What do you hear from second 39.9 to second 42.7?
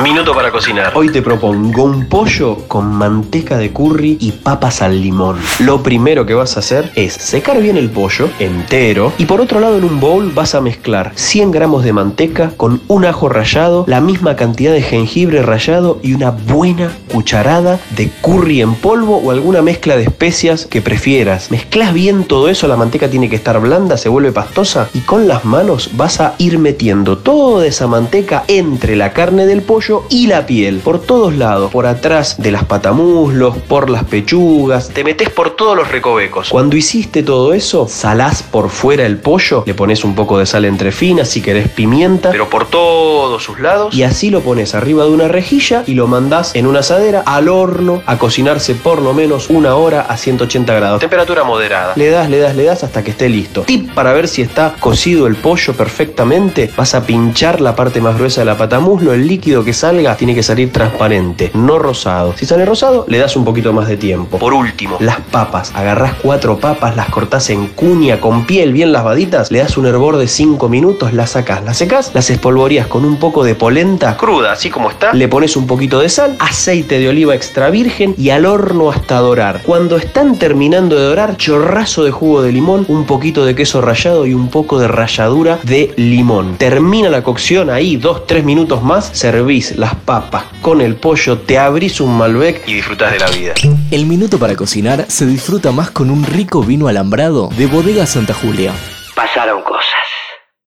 un poco de sal entre finas, si querés pimienta, pero por